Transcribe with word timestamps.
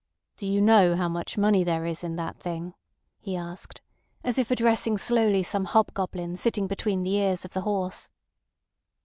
"Do 0.37 0.47
you 0.47 0.61
know 0.63 0.95
how 0.95 1.07
much 1.07 1.37
money 1.37 1.63
there 1.63 1.85
is 1.85 2.03
in 2.03 2.15
that 2.15 2.39
thing?" 2.39 2.73
he 3.19 3.35
asked, 3.37 3.81
as 4.23 4.39
if 4.39 4.49
addressing 4.49 4.97
slowly 4.97 5.43
some 5.43 5.65
hobgoblin 5.65 6.37
sitting 6.37 6.65
between 6.65 7.03
the 7.03 7.13
ears 7.17 7.45
of 7.45 7.53
the 7.53 7.61
horse. 7.61 8.09